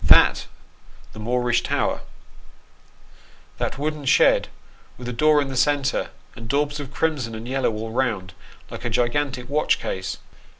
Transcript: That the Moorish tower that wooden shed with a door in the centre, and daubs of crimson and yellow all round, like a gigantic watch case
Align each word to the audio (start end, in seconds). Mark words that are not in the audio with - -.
That 0.03 0.47
the 1.13 1.19
Moorish 1.19 1.61
tower 1.61 2.01
that 3.59 3.77
wooden 3.77 4.05
shed 4.05 4.47
with 4.97 5.07
a 5.07 5.13
door 5.13 5.39
in 5.43 5.49
the 5.49 5.55
centre, 5.55 6.09
and 6.35 6.49
daubs 6.49 6.79
of 6.79 6.91
crimson 6.91 7.35
and 7.35 7.47
yellow 7.47 7.71
all 7.71 7.91
round, 7.91 8.33
like 8.71 8.83
a 8.83 8.89
gigantic 8.89 9.47
watch 9.47 9.77
case 9.77 10.17